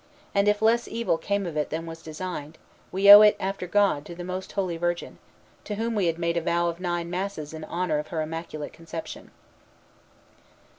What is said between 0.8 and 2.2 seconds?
evil came of it than was